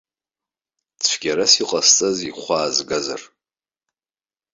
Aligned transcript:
Цәгьарас 1.03 1.53
иҟасҵазеи 1.61 2.27
ихәы 2.29 2.53
аазгазар? 2.57 3.21